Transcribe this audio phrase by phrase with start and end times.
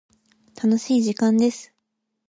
[0.55, 1.75] 楽しい時間です。